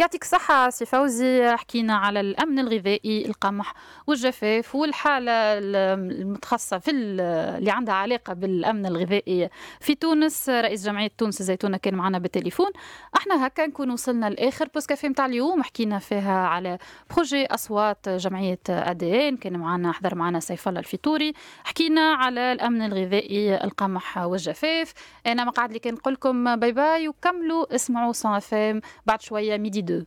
[0.00, 1.56] يعطيك الصحة سي فوزي.
[1.56, 3.74] حكينا على الأمن الغذائي القمح
[4.06, 9.48] والجفاف والحالة المتخصصة في اللي عندها علاقة بالأمن الغذائي
[9.80, 10.48] في تونس.
[10.48, 12.70] رئيس جمعية تونس الزيتونة كان معنا بالتليفون.
[13.16, 15.62] أحنا هكا نكون وصلنا لآخر pause-café نتاع اليوم.
[15.62, 16.78] حكينا فيها على
[17.14, 21.32] projet أصوات جمعية أدين كان معنا حضر معنا سيف الله الفطوري
[21.64, 24.92] حكينا على الأمن الغذائي القمح والجفاف.
[25.26, 29.82] أنا ما قاعد لي كان نقول لكم bye bye وكملوا اسمعوا صافام بعد شوية midi
[29.82, 30.04] deux.